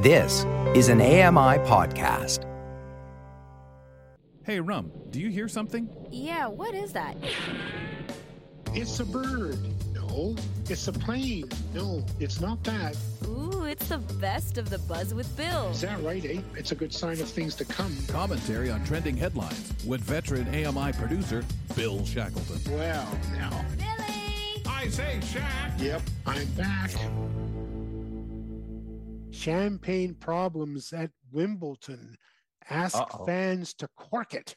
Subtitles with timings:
[0.00, 2.46] This is an AMI podcast.
[4.44, 5.90] Hey, Rum, do you hear something?
[6.10, 7.18] Yeah, what is that?
[8.72, 9.58] It's a bird.
[9.92, 10.36] No.
[10.70, 11.50] It's a plane.
[11.74, 12.96] No, it's not that.
[13.26, 15.68] Ooh, it's the best of the buzz with Bill.
[15.68, 16.40] Is that right, eh?
[16.56, 17.94] It's a good sign of things to come.
[18.08, 21.44] Commentary on trending headlines with veteran AMI producer
[21.76, 22.58] Bill Shackleton.
[22.72, 23.66] Well, now.
[23.76, 24.62] Billy!
[24.66, 25.72] I say, Shack!
[25.78, 26.90] Yep, I'm back.
[29.44, 32.16] Champagne problems at Wimbledon.
[32.68, 33.24] Ask Uh-oh.
[33.24, 34.54] fans to cork it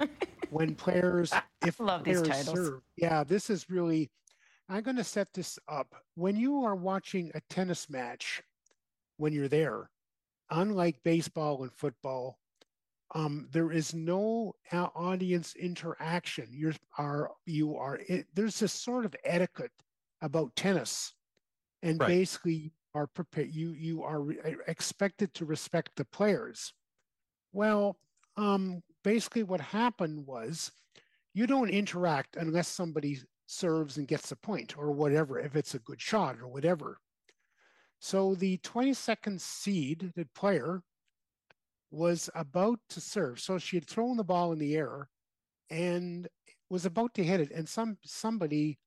[0.50, 1.32] when players,
[1.64, 2.56] if Love these players titles.
[2.66, 2.80] serve.
[2.96, 4.10] Yeah, this is really.
[4.68, 5.94] I'm going to set this up.
[6.16, 8.42] When you are watching a tennis match,
[9.16, 9.90] when you're there,
[10.50, 12.40] unlike baseball and football,
[13.14, 16.48] um, there is no audience interaction.
[16.50, 19.70] You're are you are it, there's this sort of etiquette
[20.20, 21.14] about tennis,
[21.84, 22.08] and Right.
[22.08, 23.52] basically are prepared.
[23.52, 26.72] You you are re- expected to respect the players.
[27.52, 27.98] Well,
[28.36, 30.72] um, basically what happened was
[31.34, 35.80] you don't interact unless somebody serves and gets a point or whatever, if it's a
[35.80, 36.98] good shot or whatever.
[38.00, 40.82] So the 22nd seeded player
[41.90, 43.40] was about to serve.
[43.40, 45.08] So she had thrown the ball in the air
[45.70, 46.28] and
[46.70, 48.78] was about to hit it, and some somebody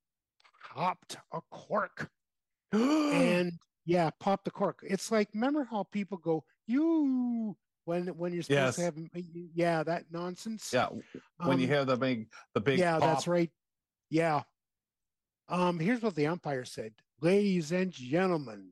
[0.74, 2.08] popped a cork.
[2.72, 3.52] and
[3.90, 4.78] yeah, pop the cork.
[4.84, 8.94] It's like remember how people go, you when when you're supposed to have
[9.52, 10.70] yeah, that nonsense.
[10.72, 10.90] Yeah,
[11.38, 12.78] when you Um, hear the big, the big.
[12.78, 13.50] yeah, that's right.
[14.08, 14.42] Yeah.
[15.48, 16.94] Um, here's what the umpire said.
[17.20, 18.70] Ladies and gentlemen,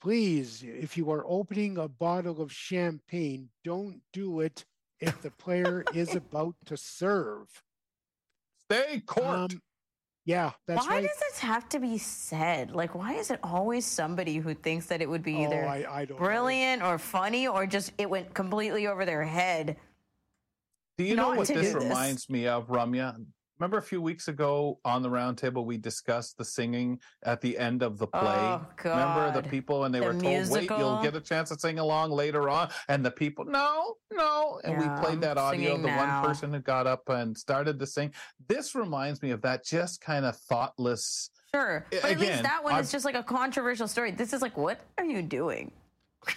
[0.00, 4.64] please, if you are opening a bottle of champagne, don't do it
[5.00, 7.48] if the player is about to serve.
[8.70, 9.54] Stay corked.
[9.54, 9.62] Um,
[10.24, 11.02] yeah, that's why right.
[11.02, 12.70] does this have to be said?
[12.70, 15.84] Like, why is it always somebody who thinks that it would be Oh, either I,
[15.88, 16.24] I don't know.
[16.26, 19.76] brilliant or funny or just it went completely over their head?
[20.96, 21.74] Do you know what this this.
[21.74, 23.24] reminds me of, Rumya?
[23.58, 27.82] Remember a few weeks ago on the roundtable we discussed the singing at the end
[27.82, 28.20] of the play.
[28.22, 31.58] Oh, Remember the people and they The were told, "Wait, you'll get a chance to
[31.58, 35.76] sing along later on," and the people, "No, no," and Yeah, we played that audio.
[35.76, 36.20] The now.
[36.22, 38.12] one person who got up and started to sing.
[38.48, 41.30] This reminds me of that just kind of thoughtless.
[41.54, 41.86] Sure.
[41.92, 44.10] But at least that one I've- is just like a controversial story.
[44.10, 45.70] This is like, what are you doing?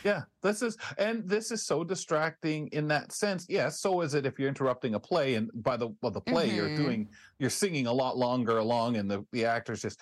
[0.04, 3.46] Yeah, this is and this is so distracting in that sense.
[3.50, 6.50] Yes, so is it if you're interrupting a play and by the well the play
[6.50, 6.76] you're Mhm.
[6.76, 7.10] doing
[7.40, 10.00] you're singing a lot longer along and the the actors just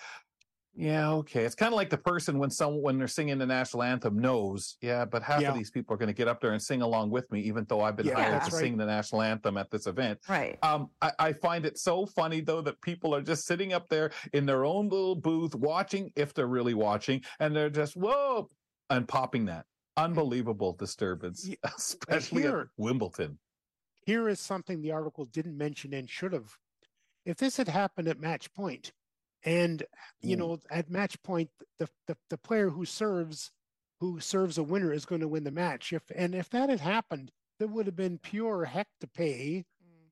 [0.77, 1.45] yeah, okay.
[1.45, 4.75] It's kind of like the person when someone when they're singing the national anthem knows,
[4.81, 5.49] yeah, but half Yeah.
[5.51, 7.63] of these people are going to get up there and sing along with me, even
[7.69, 8.59] though I've been Yeah, hired to right.
[8.59, 10.19] sing the national anthem at this event.
[10.27, 10.59] Right.
[10.63, 14.11] Um, I, I find it so funny though that people are just sitting up there
[14.33, 18.49] in their own little booth watching, if they're really watching, and they're just whoa
[18.89, 19.65] and popping that
[19.97, 23.39] unbelievable disturbance, Ye- especially at Wimbledon.
[24.05, 26.57] Here is something the article didn't mention and should have.
[27.25, 28.91] If this had happened at match point,
[29.43, 29.83] and
[30.21, 30.39] you Ooh.
[30.39, 33.51] know, at match point, the, the the player who serves
[33.99, 35.91] who serves a winner is going to win the match.
[35.93, 39.65] If and if that had happened, there would have been pure heck to pay.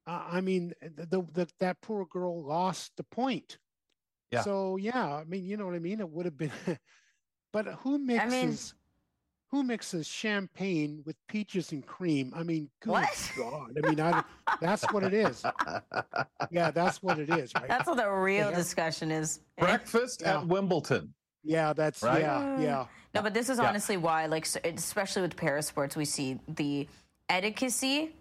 [0.05, 3.57] Uh, I mean, the, the, the that poor girl lost the point.
[4.31, 4.41] Yeah.
[4.41, 5.99] So yeah, I mean, you know what I mean.
[5.99, 6.51] It would have been,
[7.53, 8.73] but who I mean- mixes?
[9.53, 12.33] Who mixes champagne with peaches and cream?
[12.35, 13.31] I mean, good What?
[13.37, 13.77] God!
[13.77, 14.23] I mean, I,
[14.59, 15.45] that's what it is.
[16.49, 17.67] Yeah, that's what it is, right?
[17.67, 19.41] That's what the real have- discussion is.
[19.59, 19.65] Eh?
[19.65, 20.39] Breakfast Yeah.
[20.39, 21.13] at Wimbledon.
[21.43, 22.21] yeah, that's Right?
[22.21, 22.85] yeah, yeah.
[23.13, 23.65] No, but this is Yeah.
[23.69, 26.87] honestly why, like, especially with para sports, we see the
[27.29, 28.11] etiquette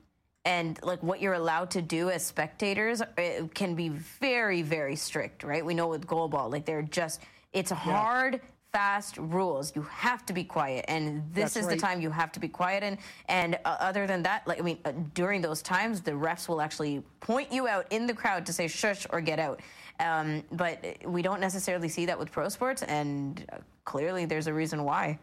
[0.44, 5.44] and like what you're allowed to do as spectators it can be very, very strict,
[5.44, 5.64] right?
[5.64, 7.22] We know with goalball, like they're just
[7.54, 8.42] it's hard.
[8.72, 9.76] Fast rules.
[9.76, 11.74] You have to be quiet, and this That's is right.
[11.78, 12.82] the time you have to be quiet.
[12.82, 12.96] And
[13.28, 16.62] and uh, other than that, like I mean, uh, during those times, the refs will
[16.62, 19.60] actually point you out in the crowd to say shush or get out.
[20.00, 24.54] Um, but we don't necessarily see that with pro sports, and uh, clearly there's a
[24.54, 25.18] reason why.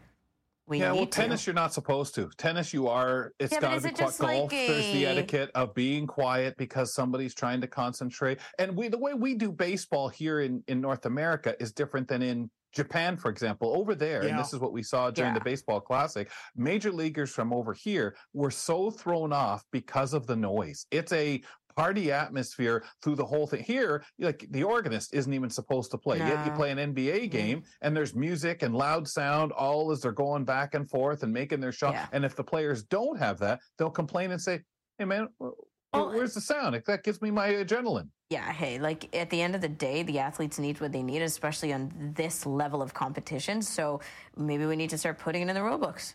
[0.68, 1.20] We yeah, need well, to.
[1.20, 2.30] tennis you're not supposed to.
[2.38, 3.32] Tennis you are.
[3.40, 3.98] It's Yeah, got to is be quiet.
[4.06, 4.50] just like Golf.
[4.50, 8.38] There's the etiquette of being quiet because somebody's trying to concentrate.
[8.60, 12.22] And we the way we do baseball here in in North America is different than
[12.22, 15.80] in Japan, for example, over there, and this is what we saw during the baseball
[15.80, 16.30] classic.
[16.56, 20.86] Major leaguers from over here were so thrown off because of the noise.
[20.90, 21.42] It's a
[21.76, 23.62] party atmosphere through the whole thing.
[23.62, 26.18] Here, like the organist isn't even supposed to play.
[26.18, 30.12] Yet you play an NBA game and there's music and loud sound all as they're
[30.12, 31.94] going back and forth and making their shot.
[31.94, 32.06] Yeah.
[32.12, 34.60] And if the players don't have that, they'll complain and say,
[34.98, 35.54] "Hey man, Well,
[35.92, 36.80] where's the sound?
[36.86, 40.20] That gives me my adrenaline." Yeah, hey, like at the end of the day, the
[40.20, 43.60] athletes need what they need, especially on this level of competition.
[43.60, 44.00] So
[44.36, 46.14] maybe we need to start putting it in the rule books.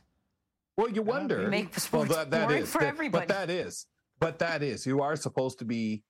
[0.77, 1.47] Well, you Yeah, wonder.
[1.49, 3.27] Make well, sports that, that boring is, for that- everybody.
[3.27, 3.85] But that is,
[4.19, 4.85] but that is.
[4.85, 6.03] You are supposed to be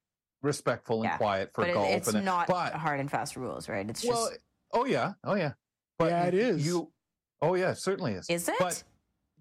[0.44, 1.90] respectful and Yeah, quiet for but it- golf.
[1.90, 3.90] it's and not But hard and fast rules, right?
[3.90, 4.40] It's well, just
[4.74, 5.54] oh yeah, oh yeah.
[5.98, 6.92] But Yeah, it you-
[7.42, 8.30] Oh yeah, it certainly is.
[8.30, 8.56] is it?
[8.60, 8.84] But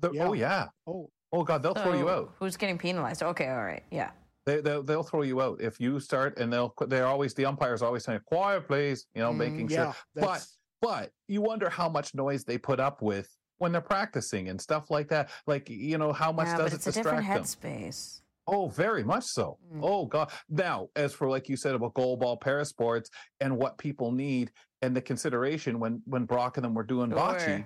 [0.00, 0.68] the, oh yeah.
[0.86, 2.32] Oh, Oh god, they'll throw you out.
[2.38, 3.22] Who's getting penalized?
[3.22, 4.10] Okay, all right, yeah.
[4.46, 6.74] They, they'll, they'll throw you out if you start, and they'll.
[6.86, 9.84] They're always the umpires always saying, "Quiet, please." You know, Mm, making yeah.
[9.92, 9.94] sure.
[10.14, 14.50] But that's- but you wonder how much noise they put up with when they're practicing
[14.50, 15.30] and stuff like that.
[15.46, 17.80] Like you know, how much yeah, does but it it's a distract different them?
[17.82, 18.20] headspace.
[18.46, 19.56] Oh, very much so.
[19.72, 19.80] Mm.
[19.82, 20.30] Oh God.
[20.50, 23.06] Now, as for like you said about goalball parasports
[23.40, 24.52] and what people need
[24.82, 27.64] and the consideration when when Brock and them were doing bocce,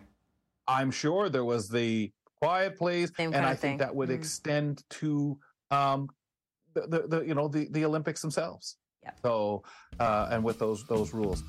[0.69, 4.15] I'm sure there was the quiet please, Same and I of think that would Mm.
[4.15, 5.37] extend to
[5.73, 6.09] um
[6.81, 8.77] the, the, the you know the the Olympics themselves.
[9.03, 9.13] Yeah.
[9.23, 9.63] So
[10.01, 11.43] uh and with those those rules.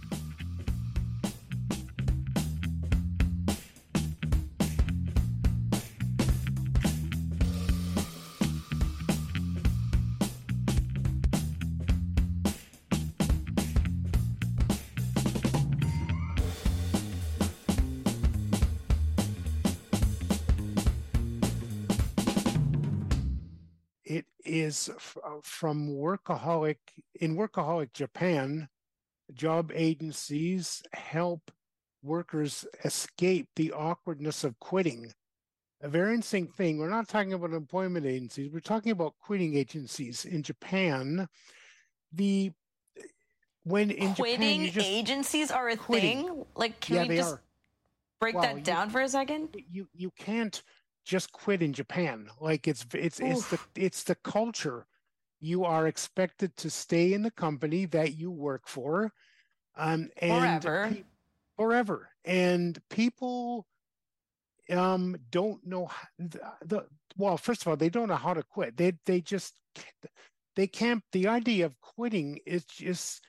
[24.95, 26.77] F- uh, from workaholic
[27.21, 28.67] in workaholic japan
[29.33, 31.51] job agencies help
[32.03, 35.11] workers escape the awkwardness of quitting
[35.81, 40.25] a very interesting thing we're not talking about employment agencies we're talking about quitting agencies
[40.25, 41.27] in japan
[42.13, 42.51] the
[43.63, 46.25] when in Quitting japan agencies are a Quitting.
[46.25, 46.45] thing.
[46.55, 47.41] Like, can yeah we just are
[48.19, 49.55] break Well, that you- down for a second?
[49.71, 50.63] you you can't
[51.09, 52.29] just quit in Japan.
[52.39, 54.85] Like it's it's it's the it's the culture.
[55.39, 59.11] You are expected to stay in the company that you work for,
[59.75, 60.89] um, and Forever.
[60.89, 61.03] pe-
[61.57, 62.09] forever.
[62.25, 63.65] And people
[64.69, 66.85] um don't know h- the, the
[67.17, 67.37] well.
[67.37, 68.77] First of all, they don't know how to quit.
[68.77, 69.55] They they just
[70.55, 71.03] they can't.
[71.11, 73.25] The idea of quitting is just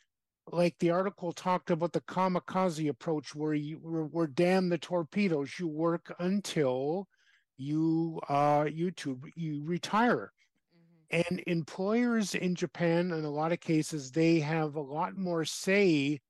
[0.53, 5.69] like the article talked about the kamikaze approach where you were damn the torpedoes you
[5.69, 7.09] work until
[7.61, 10.33] you uh you to you retire.
[11.11, 16.21] And employers in japan in a lot of cases they have a lot more say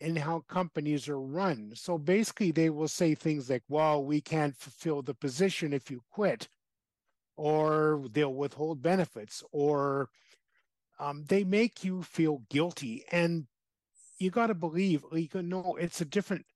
[0.00, 1.72] in how companies are run.
[1.74, 6.02] So basically they will say things like well we can't fulfill the position if you
[6.10, 6.48] quit
[7.36, 10.08] or they'll withhold benefits or
[10.98, 13.04] um, they make you feel guilty.
[13.10, 13.46] And
[14.18, 16.46] you got to believe you know, it's a different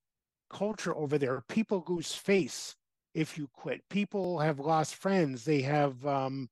[0.49, 1.43] culture over there.
[1.49, 2.77] People lose face
[3.15, 3.89] if you quit.
[3.89, 5.45] People have lost friends.
[5.45, 6.49] They have um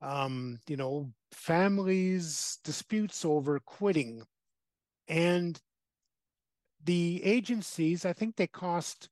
[0.00, 4.24] um you know families disputes over quitting.
[5.08, 5.60] And
[6.84, 9.08] the agencies i think they cost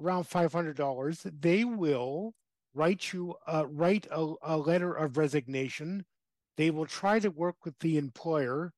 [0.00, 2.34] around $500 they will
[2.74, 6.04] write you uh, write a, a letter of resignation.
[6.56, 8.72] They will try to work with the employer.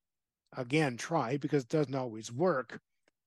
[0.57, 2.81] Again try because it doesn't always work.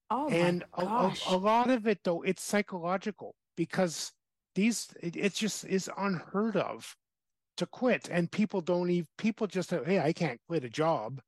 [0.10, 4.14] Oh and my a, a, a lot of it though it's psychological because
[4.56, 6.96] these it, it just is unheard of
[7.58, 11.20] to quit and people don't even people just say hey i can't quit a job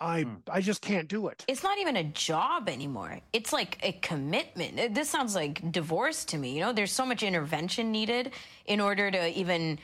[0.00, 0.34] i Hmm.
[0.50, 3.20] i just can't do it it's not even a job anymore.
[3.32, 4.94] It's like a commitment.
[4.94, 6.54] This sounds like divorce to me.
[6.54, 8.32] You know, there's so much intervention needed
[8.66, 9.78] in order to even,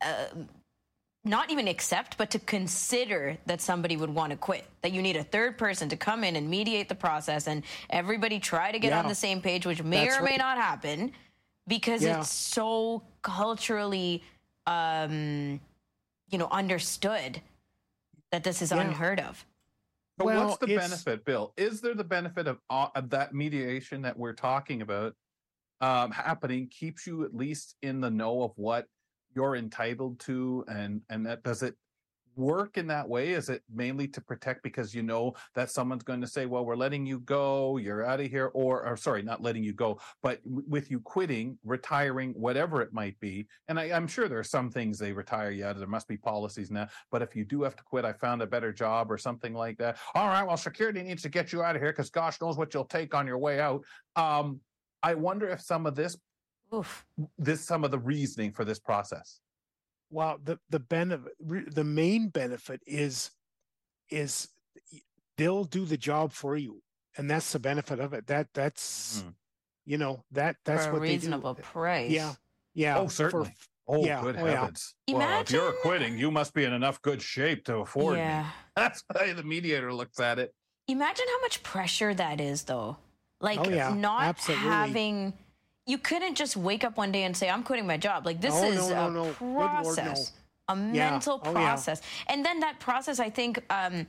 [0.00, 0.26] uh,
[1.24, 4.64] not even accept, but to consider that somebody would want to quit.
[4.82, 8.38] That you need a third person to come in and mediate the process, and everybody
[8.38, 10.38] try to get on the same page, which may That's or may right.
[10.38, 11.12] not happen,
[11.66, 12.20] because Yeah.
[12.20, 14.22] it's so culturally,
[14.66, 15.60] um,
[16.30, 17.42] you know, understood
[18.30, 18.80] that this is Yeah.
[18.80, 19.44] unheard of.
[20.16, 21.52] But Well, what's the it's- benefit, Bill?
[21.56, 25.14] Is there the benefit of, uh, of that mediation that we're talking about
[25.80, 28.88] um, happening keeps you at least in the know of what
[29.34, 31.74] you're entitled to, and and that does it
[32.38, 33.30] work in that way?
[33.30, 36.76] Is it mainly to protect because you know that someone's going to say, "Well, we're
[36.76, 40.40] letting you go, you're out of here," or, or sorry, not letting you go, but
[40.44, 43.46] with you quitting, retiring, whatever it might be.
[43.66, 45.78] And I, I'm sure there are some things they retire of.
[45.78, 46.88] There must be policies now.
[47.10, 49.76] But if you do have to quit, I found a better job or something like
[49.78, 49.98] that.
[50.14, 52.72] All right, well, security needs to get you out of here because gosh knows what
[52.72, 53.84] you'll take on your way out.
[54.16, 54.60] Um,
[55.02, 56.16] I wonder if some of this,
[56.74, 57.06] Oof.
[57.38, 59.40] this, some of the reasoning for this process.
[60.10, 61.32] well the the benefit
[61.74, 63.30] the main benefit is
[64.10, 64.48] is
[65.36, 66.82] they'll do the job for you
[67.16, 69.34] and that's the benefit of it that that's Mhm.
[69.86, 72.10] you know that that's for a what reasonable they do price.
[72.10, 72.34] yeah
[72.74, 73.54] yeah Oh, for- certainly.
[73.90, 74.50] Oh, Yeah, good oh, yeah.
[74.60, 74.94] heavens!
[75.10, 78.20] Well, if you're quitting, you must be in enough good shape to afford me.
[78.20, 78.50] Yeah.
[78.76, 80.54] That's why the mediator looks at it.
[80.88, 82.98] Imagine how much pressure that is, though.
[83.40, 84.66] Like Oh, yeah, not absolutely.
[84.68, 85.32] having,
[85.88, 88.26] you couldn't just wake up one day and say, I'm quitting my job.
[88.26, 89.24] Like, this No, no, is no, a no.
[89.24, 89.82] Good Lord, no.
[89.82, 90.32] process,
[90.68, 90.82] a Yeah.
[91.10, 91.52] mental Oh, yeah.
[91.52, 92.02] process.
[92.26, 94.06] And then that process, I think, um,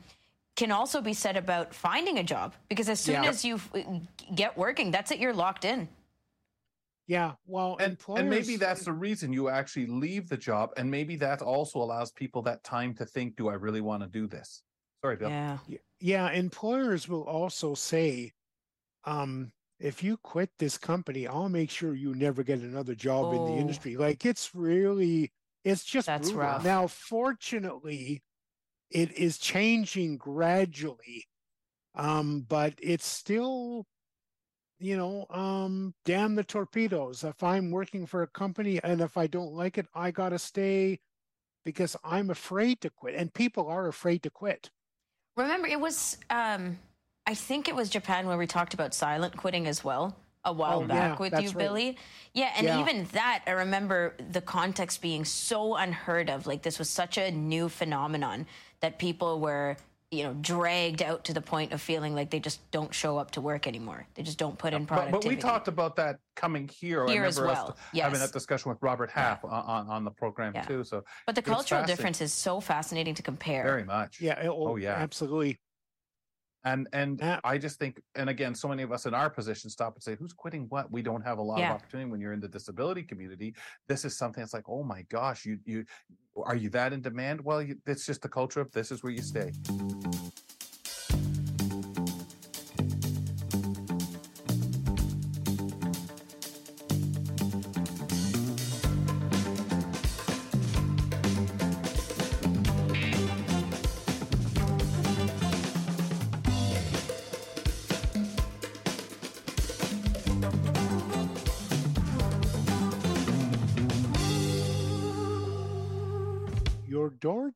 [0.57, 3.29] can also be said about finding a job because as soon Yeah.
[3.29, 3.99] as you uh,
[4.35, 5.87] get working, that's it, you're locked in.
[7.07, 7.35] Yeah.
[7.45, 11.15] Well, and, employers, and maybe that's the reason you actually leave the job and maybe
[11.15, 14.61] that also allows people that time to think do i really want to do this
[15.01, 15.57] sorry bill Yeah.
[16.01, 18.31] Yeah, employers will also say,
[19.05, 23.45] um, if you quit this company, I'll make sure you never get another job in
[23.45, 23.61] the Oh.
[23.61, 23.95] industry.
[23.95, 25.31] Like it's really,
[25.63, 26.41] it's just That's brutal.
[26.41, 26.63] rough.
[26.63, 28.21] Now, fortunately,
[28.91, 31.25] it is changing gradually,
[31.95, 33.85] um, but it's still,
[34.79, 37.23] you know, um, damn the torpedoes.
[37.23, 40.99] If I'm working for a company and if I don't like it, I gotta stay
[41.65, 44.71] because I'm afraid to quit, and people are afraid to quit.
[45.35, 46.79] Remember, it was, um,
[47.25, 50.83] I think it was Japan where we talked about silent quitting as well a while
[50.83, 51.57] Oh, back yeah, with you, right.
[51.57, 51.97] Billy.
[52.33, 52.79] Yeah, and Yeah.
[52.79, 56.47] even that, I remember the context being so unheard of.
[56.47, 58.47] Like, this was such a new phenomenon
[58.79, 59.75] that people were,
[60.11, 63.31] you know, dragged out to the point of feeling like they just don't show up
[63.31, 64.07] to work anymore.
[64.15, 65.27] They just don't put in but, productivity.
[65.27, 68.31] but we talked about that coming here, I Here as remember us well, having that
[68.31, 70.61] discussion with robert half on, on, on the program Yeah.
[70.61, 73.63] too so But the cultural difference is so fascinating to compare.
[73.63, 74.39] very much Yeah.
[74.45, 74.93] Oh, Oh, yeah.
[74.95, 75.59] Absolutely.
[76.65, 77.39] And and Yeah.
[77.43, 80.15] i just think and again so many of us in our position stop and say
[80.15, 81.69] who's quitting what we don't have a lot Yeah.
[81.69, 83.55] of opportunity when you're in the disability community
[83.87, 85.85] this is something that's like oh my gosh you you
[86.35, 89.11] are you that in demand well you, it's just the culture of this is where
[89.11, 89.51] you stay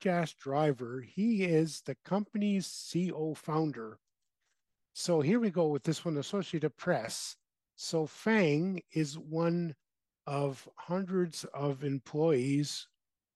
[0.03, 3.99] DoorDash driver, he is the company's CEO founder.
[4.93, 7.35] So here we go with this one, Associated Press.
[7.75, 9.75] So Fang is one
[10.27, 12.87] of hundreds of employees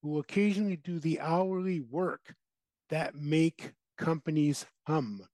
[0.02, 2.34] who occasionally do the hourly work
[2.90, 5.26] that make companies hum.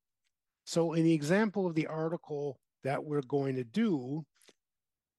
[0.65, 4.25] So in the example of the article that we're going to do,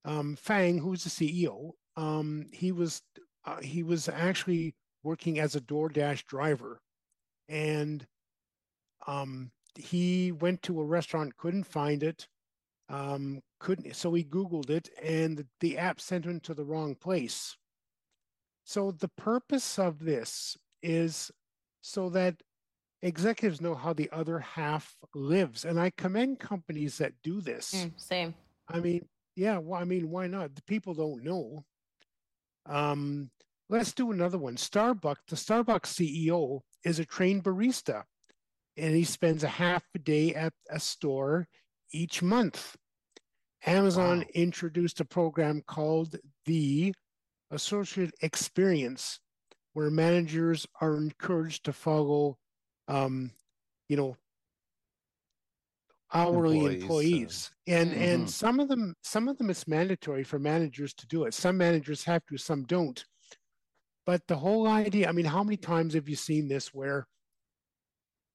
[0.03, 3.01] um, Fang, who's the CEO, um, he was
[3.45, 4.74] uh, he was actually
[5.05, 6.81] working as a DoorDash driver,
[7.47, 8.05] and
[9.07, 12.27] um, he went to a restaurant, couldn't find it,
[12.89, 13.95] um, couldn't.
[13.95, 17.55] So he Googled it, and the, the app sent him to the wrong place.
[18.63, 21.31] So the purpose of this is
[21.81, 22.35] so that
[23.03, 27.75] executives know how the other half lives, and I commend companies that do this.
[27.75, 28.33] Mm, same.
[28.67, 30.55] I mean, yeah, well, I mean, why not?
[30.55, 31.63] The people don't know.
[32.65, 33.29] Um,
[33.69, 34.55] let's do another one.
[34.55, 38.03] Starbucks, the Starbucks CEO is a trained barista,
[38.77, 41.48] and he spends a half a day at a store
[41.91, 42.75] each month.
[43.65, 44.25] Amazon Wow.
[44.34, 46.93] introduced a program called the
[47.51, 49.19] Associate Experience,
[49.74, 52.38] where managers are encouraged to follow,
[52.88, 53.31] um,
[53.89, 54.17] you know,
[56.13, 58.29] hourly Employees, uh, employees, and and Mhm.
[58.29, 62.03] some of them some of them it's mandatory for managers to do it some managers
[62.03, 63.05] have to some don't
[64.05, 67.07] but the whole idea i mean how many times have you seen this where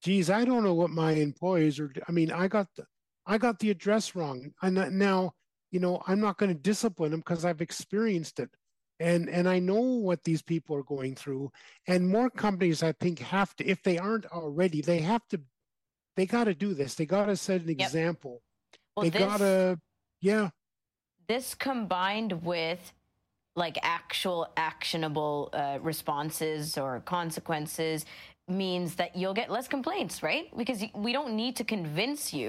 [0.02, 2.84] geez i don't know what my employees are i mean i got the
[3.26, 4.50] i got the address wrong.
[4.62, 5.32] And now
[5.70, 8.50] you know i'm not going to discipline them because i've experienced it.
[8.98, 11.50] And and i know what these people are going through.
[11.86, 15.40] And more companies i think have to if they aren't already they have to
[16.16, 16.96] they got to do this.
[16.96, 17.80] They got to set an Yep.
[17.80, 18.42] example.
[18.96, 19.78] Well, they gotta
[20.20, 20.50] yeah.
[21.28, 22.92] This combined with
[23.60, 28.06] like actual actionable uh, responses or consequences
[28.48, 32.48] means that you'll get less complaints right because we don't need to convince you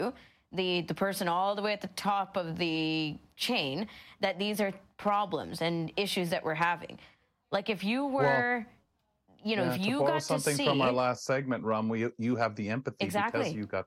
[0.59, 3.87] the the person all the way at the top of the chain
[4.21, 6.97] that these are problems and issues that we're having
[7.51, 8.65] like if you were
[9.43, 11.85] you know Yeah, if to you got to something see from our last segment rum
[11.93, 13.39] we you have the empathy Exactly.
[13.41, 13.85] because you got.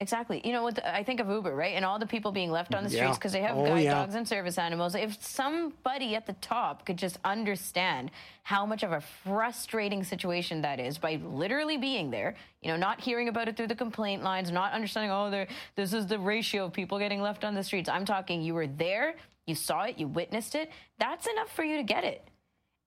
[0.00, 0.40] Exactly.
[0.44, 0.84] You know what?
[0.84, 1.74] I think of Uber, right?
[1.76, 3.94] And all the people being left on the streets because they have Oh, guide yeah.
[3.94, 4.94] dogs and service animals.
[4.96, 8.10] If somebody at the top could just understand
[8.42, 13.00] how much of a frustrating situation that is by literally being there, you know, not
[13.00, 15.46] hearing about it through the complaint lines, not understanding, oh, there,
[15.76, 17.88] this is the ratio of people getting left on the streets.
[17.88, 19.14] I'm talking, you were there,
[19.46, 20.70] you saw it, you witnessed it.
[20.98, 22.26] That's enough for you to get it.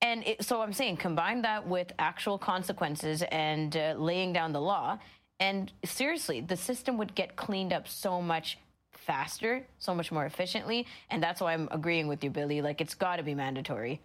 [0.00, 4.60] And it, so I'm saying combine that with actual consequences and uh, laying down the
[4.60, 4.98] law.
[5.40, 8.58] And seriously, the system would get cleaned up so much
[8.92, 12.60] faster, so much more efficiently, and that's why I'm agreeing with you, Billy.
[12.60, 14.00] Like it's got to be mandatory.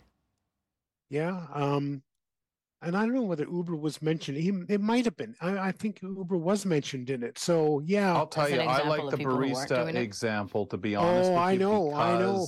[1.09, 1.45] Yeah.
[1.53, 2.01] Um,
[2.81, 4.37] and I don't know whether Uber was mentioned.
[4.37, 5.35] He, it might have been.
[5.41, 7.39] I, I think Uber was mentioned in it.
[7.39, 8.13] So yeah.
[8.13, 11.29] I'll tell As you, I like the people who aren't barista example, to be honest.
[11.29, 12.47] Oh, with I you, know, I know.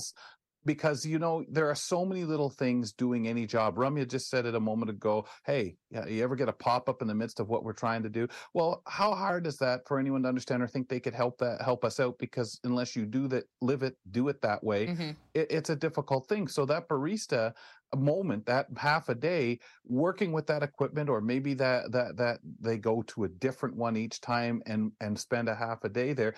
[0.66, 3.76] Because- you know there are so many little things doing any job.
[3.76, 5.24] Rumya just said it a moment ago.
[5.44, 8.08] Hey, you ever get a pop up in the midst of what we're trying to
[8.10, 8.26] do?
[8.52, 11.62] Well, how hard is that for anyone to understand or think they could help that
[11.62, 12.18] help us out?
[12.18, 15.16] Because unless you do that, live it, do it that way, Mhm.
[15.34, 16.48] it, it's a difficult thing.
[16.48, 17.54] So that barista
[17.94, 22.76] moment, that half a day working with that equipment, or maybe that that that they
[22.76, 26.34] go to a different one each time and and spend a half a day there,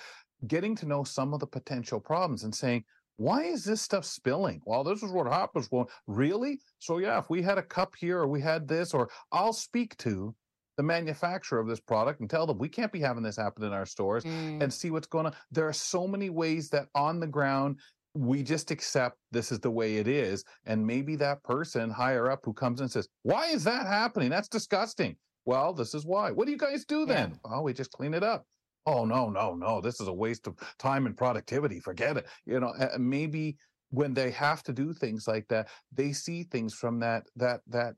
[0.46, 2.84] getting to know some of the potential problems and saying,
[3.18, 4.62] why is this stuff spilling?
[4.64, 5.68] Well, this is what happens.
[5.70, 6.60] Well, really?
[6.78, 9.96] So yeah, if we had a cup here or we had this, or I'll speak
[9.98, 10.34] to
[10.76, 13.72] the manufacturer of this product and tell them we can't be having this happen in
[13.72, 14.62] our stores Mm.
[14.62, 15.34] and see what's going on.
[15.50, 17.80] There are so many ways that on the ground
[18.14, 20.44] we just accept this is the way it is.
[20.64, 24.30] And maybe that person higher up who comes and says, Why is that happening?
[24.30, 25.16] That's disgusting.
[25.44, 26.30] Well, this is why.
[26.30, 27.06] What do you guys do Yeah.
[27.06, 27.40] then?
[27.44, 28.46] Oh, we just clean it up.
[28.88, 29.80] Oh, no, no, no.
[29.80, 31.78] This is a waste of time and productivity.
[31.80, 32.26] Forget it.
[32.46, 33.56] You know, maybe
[33.90, 37.94] when they have to do things like that, they see things from that, that, that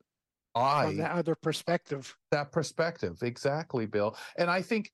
[0.57, 2.17] eye From the other perspective.
[2.33, 4.91] that perspective exactly bill and i think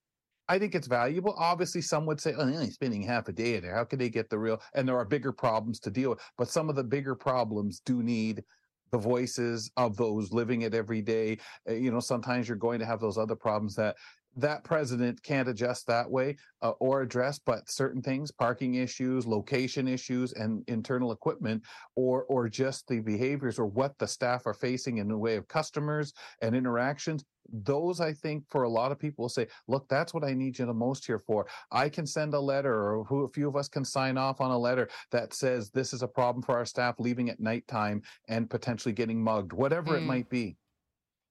[0.47, 3.59] i think it's valuable obviously some would say oh they're only spending half a day
[3.59, 6.19] there how can they get the real and there are bigger problems to deal with
[6.37, 8.43] but some of the bigger problems do need
[8.91, 11.37] the voices of those living it every day
[11.67, 13.95] Uh, you know sometimes you're going to have those other problems that
[14.37, 19.87] that president can't adjust that way uh, or address but certain things parking issues location
[19.87, 21.61] issues and internal equipment
[21.95, 25.47] or or just the behaviors or what the staff are facing in the way of
[25.47, 27.25] customers and interactions
[27.63, 30.57] those i think for a lot of people will say look that's what i need
[30.59, 33.55] you the most here for i can send a letter or who a few of
[33.55, 36.65] us can sign off on a letter that says this is a problem for our
[36.65, 40.07] staff leaving at nighttime and potentially getting mugged whatever it Mm.
[40.07, 40.57] might be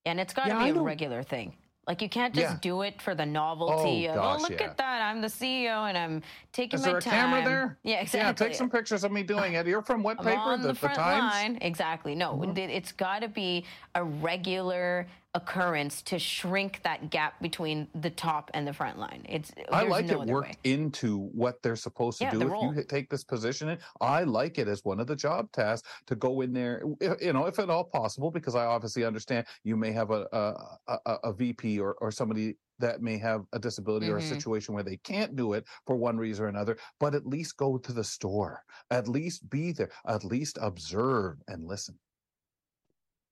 [0.07, 1.57] And it's got to Yeah, be I a don't- regular thing.
[1.87, 2.59] Like you can't just Yeah.
[2.61, 4.67] do it for the novelty Oh, of gosh, oh look yeah.
[4.67, 6.23] at that I'm the CEO and I'm
[6.53, 7.13] taking is my there a time.
[7.13, 8.19] camera there Yeah, exactly.
[8.27, 10.69] yeah take some pictures of me doing it you're from what I'm paper on the,
[10.69, 11.59] the, front times line.
[11.61, 12.17] Exactly.
[12.17, 12.59] No, Mhm.
[12.59, 18.67] it's got to be a regular occurrence to shrink that gap between the top and
[18.67, 19.23] the front line.
[19.29, 20.73] It's I like no it worked way.
[20.73, 22.39] into what they're supposed to Yeah, do.
[22.39, 22.75] the If role.
[22.75, 26.17] you take this position in, I like it as one of the job tasks to
[26.17, 26.83] go in there,
[27.21, 30.99] you know, if at all possible, because I obviously understand you may have a a,
[31.07, 34.29] a, a VP or, or somebody that may have a disability or a Mhm.
[34.29, 37.77] situation where they can't do it for one reason or another, but at least go
[37.79, 41.99] to the store, at least be there, at least observe and listen.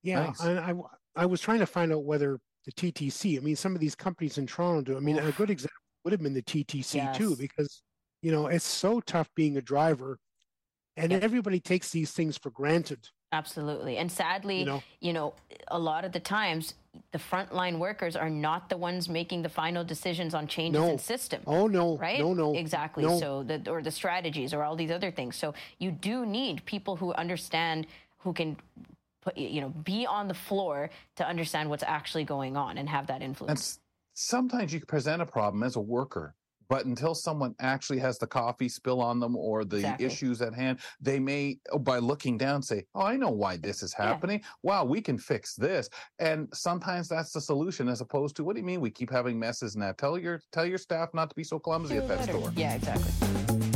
[0.02, 0.40] Yeah, Nice.
[0.40, 3.36] and I w- I was trying to find out whether the TTC.
[3.36, 4.96] I mean, some of these companies in Toronto do.
[4.96, 7.82] I mean, a good example would have been the TTC too, because
[8.22, 10.18] you know it's so tough being a driver,
[10.96, 11.18] and Yeah.
[11.22, 13.08] everybody takes these things for granted.
[13.32, 13.96] Absolutely.
[13.96, 15.34] And sadly, You know, you know,
[15.68, 16.74] a lot of the times
[17.10, 20.90] the frontline workers are not the ones making the final decisions on changes No.
[20.90, 21.42] in system.
[21.46, 22.20] oh no, right?
[22.20, 23.02] no, no, Exactly.
[23.04, 23.18] no.
[23.18, 25.34] So the or the strategies or all these other things.
[25.36, 28.56] So you do need people who understand who can
[29.24, 33.06] put you know be on the floor to understand what's actually going on and have
[33.06, 33.60] that influence.
[33.60, 33.78] s-
[34.14, 36.34] sometimes you present a problem as a worker,
[36.68, 40.06] but until someone actually has the coffee spill on them or the Exactly.
[40.06, 43.82] issues at hand, they may, oh, by looking down, say, Oh, I know why this
[43.82, 44.06] is Yeah.
[44.06, 44.42] happening.
[44.62, 45.88] Wow, we can fix this.
[46.18, 49.38] And sometimes that's the solution as opposed to what do you mean we keep having
[49.38, 49.92] messes now?
[49.92, 52.52] Tell your tell your staff not to be so clumsy at that store.
[52.56, 53.73] Yeah, exactly.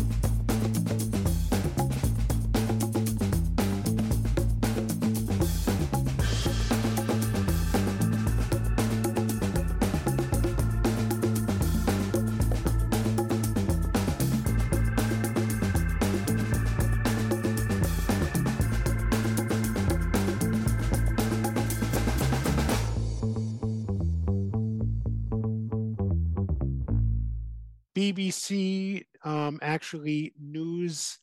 [28.12, 31.18] BBC um, actually news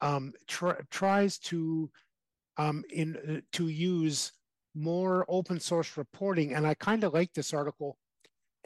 [0.00, 1.90] um, tr- tries to
[2.56, 4.32] um, in uh, to use
[4.74, 7.98] more open source reporting, and I kind of like this article.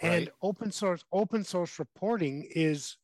[0.00, 0.32] And Right.
[0.42, 2.96] open source open source reporting is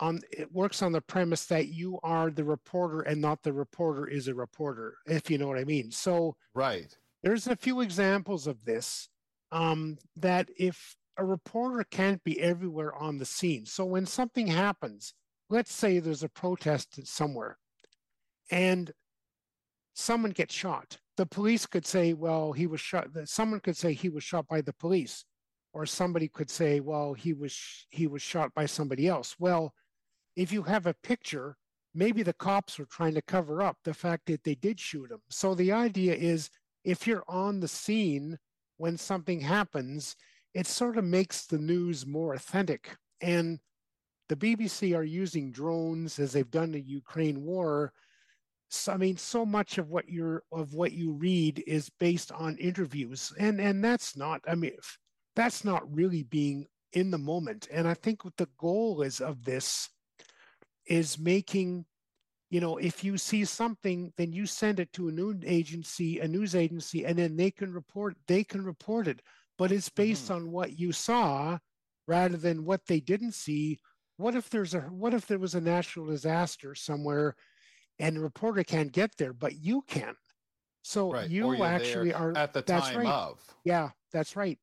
[0.00, 4.06] on it works on the premise that you are the reporter and not the reporter
[4.08, 5.90] is a reporter, if you know what I mean.
[5.90, 6.96] So Right.
[7.22, 9.08] there's a few examples of this
[9.52, 15.14] um, that if a reporter can't be everywhere on the scene so when something happens
[15.48, 17.58] let's say there's a protest somewhere
[18.50, 18.92] and
[19.94, 24.08] someone gets shot the police could say well he was shot someone could say he
[24.08, 25.24] was shot by the police
[25.72, 29.72] or somebody could say well he was he was shot by somebody else well
[30.36, 31.56] if you have a picture,
[31.94, 35.20] maybe the cops were trying to cover up the fact that they did shoot him.
[35.28, 36.50] So the idea is
[36.84, 38.38] if you're on the scene
[38.76, 40.16] when something happens,
[40.54, 42.96] it sort of makes the news more authentic.
[43.20, 43.60] And
[44.28, 47.92] the BBC are using drones as they've done the Ukraine war.
[48.68, 52.56] So, I mean, so much of what you're of what you read is based on
[52.58, 54.40] interviews, and and that's not.
[54.46, 54.72] I mean,
[55.34, 57.66] that's not really being in the moment.
[57.72, 59.88] And I think what the goal is of this
[60.86, 61.84] is making
[62.50, 66.26] you know if you see something then you send it to a news agency a
[66.26, 69.22] news agency and then they can report they can report it
[69.60, 70.36] but it's based Mhm.
[70.36, 71.58] on what you saw
[72.08, 73.78] rather than what they didn't see
[74.16, 77.36] what if there's a what if there was a natural disaster somewhere
[77.98, 80.16] and the reporter can't get there but you can
[80.82, 81.28] so Right.
[81.28, 83.06] you actually are at the that's time right.
[83.06, 83.38] of.
[83.64, 84.58] yeah that's right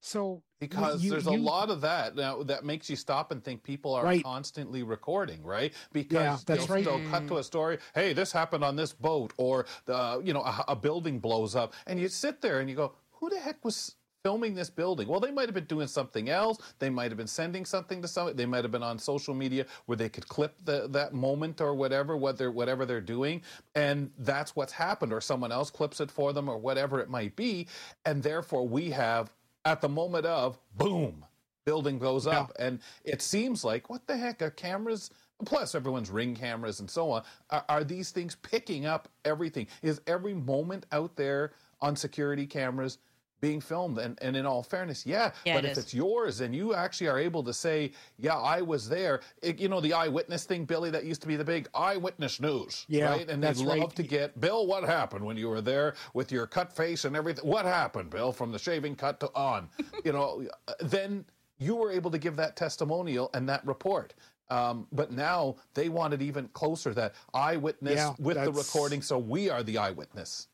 [0.00, 3.42] so Because you- there's a you- lot of that now that makes you stop and
[3.44, 4.22] think people are Right.
[4.24, 5.74] constantly recording, right?
[5.92, 6.84] Because that's they'll, right.
[6.84, 7.78] they'll cut to a story.
[7.94, 11.74] Hey, this happened on this boat, or the you know a, a building blows up,
[11.86, 15.08] and you sit there and you go, who the heck was filming this building?
[15.08, 16.58] Well, they might have been doing something else.
[16.78, 18.36] They might have been sending something to somebody.
[18.36, 21.74] They might have been on social media where they could clip the, that moment or
[21.74, 23.42] whatever, what they're, whatever they're doing,
[23.74, 25.12] and that's what's happened.
[25.12, 27.66] Or someone else clips it for them, or whatever it might be,
[28.04, 29.32] and therefore we have
[29.64, 31.24] at the moment of boom,
[31.64, 32.40] building goes Yeah.
[32.40, 35.10] up, and it seems like what the heck are cameras?
[35.46, 37.22] Plus, everyone's ring cameras and so on.
[37.48, 39.66] Are, are these things picking up everything?
[39.82, 42.98] Is every moment out there on security cameras
[43.40, 43.98] being filmed?
[43.98, 45.32] And, and in all fairness, yeah.
[45.44, 45.84] Yeah, but it if is.
[45.84, 49.68] it's yours and you actually are able to say, yeah, I was there, it, you
[49.68, 52.86] know, the eyewitness thing, Billy, that used to be the big eyewitness news.
[52.88, 53.28] Yeah, Right?
[53.28, 53.96] And they'd love right.
[53.96, 57.46] to get, Bill, what happened when you were there with your cut face and everything?
[57.46, 59.68] What happened, Bill, from the shaving cut to on?
[60.04, 60.46] you know,
[60.80, 61.24] then
[61.58, 64.14] you were able to give that testimonial and that report.
[64.50, 69.16] Um, but now they want it even closer that eyewitness Yeah, with the recording, so
[69.16, 70.48] we are the eyewitness.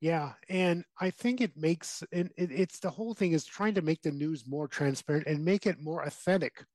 [0.00, 3.82] Yeah, and I think it makes and it, it's the whole thing is trying to
[3.82, 6.66] make the news more transparent and make it more authentic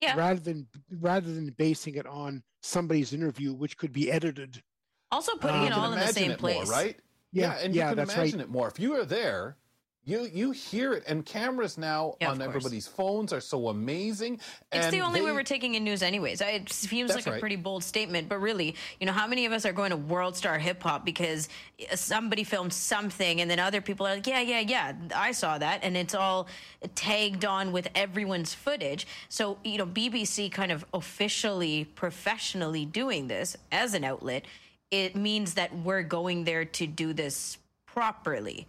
[0.00, 0.16] Yeah.
[0.16, 4.62] rather than rather than basing it on somebody's interview, which could be edited.
[5.10, 6.68] Also putting Uh, it all in the same place.
[6.68, 7.00] more, right?
[7.32, 8.48] Yeah, and you yeah, can that's imagine right.
[8.48, 8.68] it more.
[8.68, 9.58] If you are there,
[10.04, 14.40] you you hear it, and cameras now Yeah, on everybody's phones are so amazing.
[14.72, 16.40] It's the only way we're taking in news, anyways.
[16.40, 17.40] It seems like a right.
[17.40, 20.36] pretty bold statement, but really, you know, how many of us are going to World
[20.36, 21.48] Star Hip Hop because
[21.90, 25.56] uh, somebody filmed something, and then other people are like, "Yeah, yeah, yeah, I saw
[25.58, 26.48] that," and it's all
[26.96, 29.06] tagged on with everyone's footage.
[29.28, 34.46] So, you know, BBC kind of officially, professionally doing this as an outlet,
[34.90, 38.66] it means that we're going there to do this properly.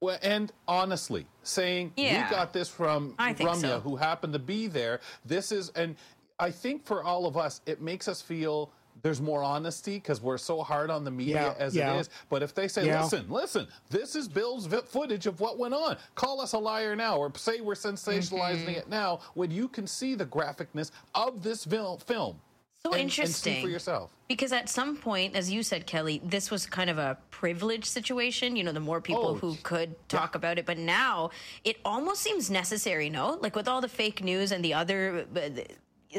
[0.00, 2.24] Well, and honestly, saying Yeah.
[2.28, 3.80] we got this from I Rumya, so.
[3.80, 5.00] who happened to be there.
[5.24, 5.96] This is, and
[6.38, 8.70] I think for all of us, it makes us feel
[9.02, 11.94] there's more honesty because we're so hard on the media Yeah, as yeah.
[11.94, 12.10] it is.
[12.28, 13.02] But if they say, Yeah.
[13.04, 16.94] listen, listen, this is Bill's vi- footage of what went on, call us a liar
[16.94, 18.70] now, or say we're sensationalizing Mm-hmm.
[18.70, 22.38] it now, when you can see the graphicness of this vil- film.
[22.86, 23.52] So and, interesting.
[23.52, 24.12] And see for yourself.
[24.28, 28.56] Because at some point, as you said, Kelly, this was kind of a privileged situation.
[28.56, 31.30] You know, the more people Oh, who could talk about it, but now
[31.64, 33.08] it almost seems necessary.
[33.10, 35.26] No, like with all the fake news and the other.
[35.34, 35.62] uh,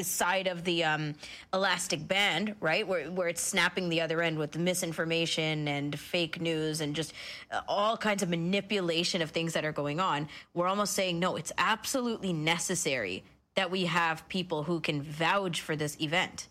[0.02, 1.14] side of the um,
[1.52, 6.80] elastic band right where, where it's snapping the other end with misinformation and fake news
[6.82, 7.12] and just
[7.50, 11.34] uh, all kinds of manipulation of things that are going on we're almost saying no
[11.34, 16.46] it's absolutely necessary that we have people who can vouch for this event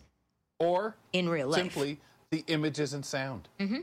[0.58, 1.60] Or in real life.
[1.60, 3.48] simply the images and sound.
[3.60, 3.80] Mm-hmm.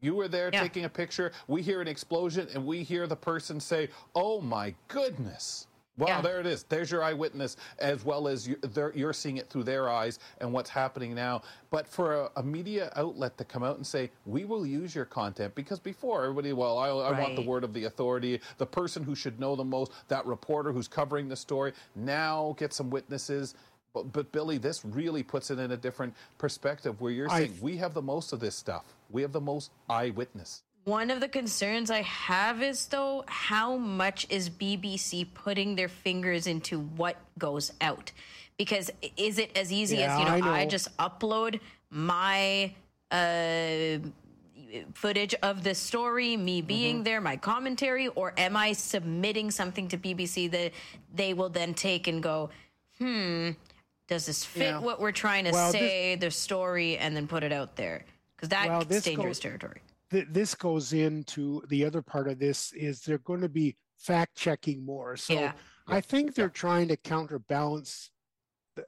[0.00, 0.60] You were there Yeah.
[0.62, 1.30] taking a picture.
[1.46, 6.20] We hear an explosion, and we hear the person say, "Oh my goodness!" Wow, Yeah.
[6.22, 6.64] there it is.
[6.64, 8.56] There's your eyewitness, as well as you,
[8.94, 11.42] you're seeing it through their eyes and what's happening now.
[11.70, 15.04] But for a, a media outlet to come out and say, "We will use your
[15.04, 19.04] content," because before everybody, well, I, I want the word of the authority, the person
[19.04, 21.74] who should know the most, that reporter who's covering the story.
[21.94, 23.54] Now get some witnesses.
[23.94, 27.58] But, but Billy, this really puts it in a different perspective where you're I- saying
[27.60, 28.84] we have the most of this stuff.
[29.10, 30.62] We have the most eyewitness.
[30.84, 36.46] One of the concerns I have is though how much is BBC putting their fingers
[36.48, 38.10] into what goes out?
[38.56, 42.72] Because is it as easy Yeah, as you know I I, just upload my
[43.12, 43.98] uh
[44.94, 47.04] footage of the story, me being Mm-hmm.
[47.04, 50.72] there, my commentary, or am I submitting something to BBC that
[51.14, 52.48] they will then take and go,
[52.98, 53.50] hmm,
[54.12, 54.78] does this fit Yeah.
[54.80, 58.04] what we're trying to Well, this- say, the story, and then put it out there?
[58.36, 59.80] Because that's Well, this dangerous goes- territory.
[60.10, 64.36] Th- this goes into the other part of this is they're going to be fact
[64.36, 65.16] checking more.
[65.16, 65.52] So Yeah.
[65.86, 68.10] I think they're trying to counterbalance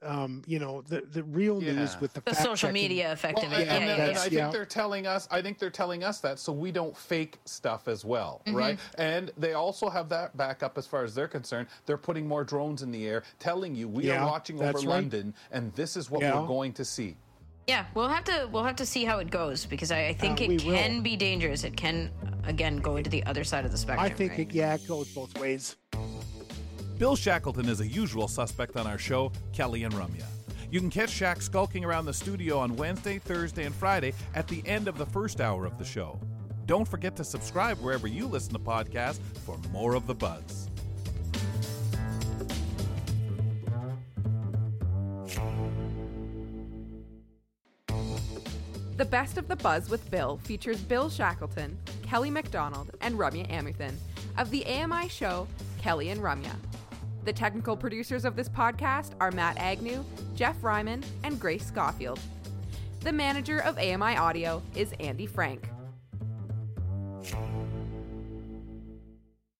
[0.03, 2.73] um, you know, the the real news with the, The social checking.
[2.75, 3.69] media affecting Well, it.
[3.69, 4.23] and, Yeah, and, yeah, and yeah.
[4.23, 5.29] I think they're telling us.
[5.31, 8.57] I think they're telling us that so we don't fake stuff as well, Mm-hmm.
[8.57, 8.79] right?
[8.99, 11.69] And they also have that backup as far as they're concerned.
[11.87, 14.87] They're putting more drones in the air, telling you we Yeah, are watching over right.
[14.87, 16.41] London, and this is what Yeah.
[16.41, 17.17] we're going to see.
[17.67, 20.41] Yeah, we'll have to we'll have to see how it goes because I, I think
[20.41, 21.03] Uh, it can will.
[21.03, 21.65] be dangerous.
[21.65, 22.11] It can
[22.47, 24.05] again go into the other side of the spectrum.
[24.05, 24.41] I think right?
[24.41, 25.77] it, yeah, it goes both ways.
[26.99, 30.25] Bill Shackleton is a usual suspect on our show, Kelly and Rumya.
[30.71, 34.63] You can catch Shaq skulking around the studio on Wednesday, Thursday, and Friday at the
[34.65, 36.21] end of the first hour of the show.
[36.67, 40.71] Don't forget to subscribe wherever you listen to podcasts for more of the buzz.
[48.97, 53.97] The Best of the Buzz with Bill features Bill Shackleton, Kelly McDonald, and Rumya Amuthan
[54.39, 56.55] of the AMI show Kelly and Rumya.
[57.25, 62.21] The technical producers of this podcast are Matt Agnew, Jeff Ryman, and Grace Schofield.
[63.01, 65.69] The manager of AMI Audio is Andy Frank.